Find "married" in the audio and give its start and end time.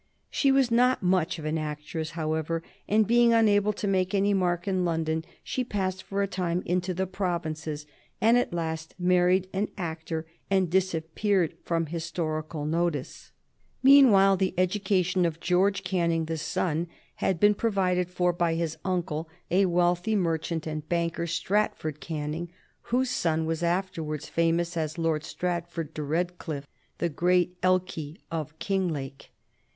8.97-9.47